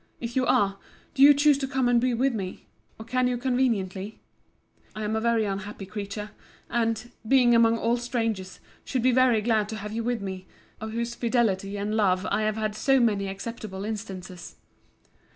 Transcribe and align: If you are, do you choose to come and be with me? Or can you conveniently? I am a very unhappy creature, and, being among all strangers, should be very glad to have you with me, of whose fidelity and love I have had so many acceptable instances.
If 0.19 0.35
you 0.35 0.47
are, 0.47 0.79
do 1.13 1.21
you 1.21 1.31
choose 1.35 1.59
to 1.59 1.67
come 1.67 1.87
and 1.87 2.01
be 2.01 2.15
with 2.15 2.33
me? 2.33 2.65
Or 2.97 3.05
can 3.05 3.27
you 3.27 3.37
conveniently? 3.37 4.19
I 4.95 5.03
am 5.03 5.15
a 5.15 5.21
very 5.21 5.45
unhappy 5.45 5.85
creature, 5.85 6.31
and, 6.71 7.11
being 7.27 7.53
among 7.53 7.77
all 7.77 7.97
strangers, 7.97 8.59
should 8.83 9.03
be 9.03 9.11
very 9.11 9.41
glad 9.43 9.69
to 9.69 9.75
have 9.75 9.91
you 9.93 10.03
with 10.03 10.19
me, 10.23 10.47
of 10.79 10.93
whose 10.93 11.13
fidelity 11.13 11.77
and 11.77 11.93
love 11.93 12.25
I 12.31 12.41
have 12.41 12.57
had 12.57 12.73
so 12.75 12.99
many 12.99 13.27
acceptable 13.27 13.85
instances. 13.85 14.55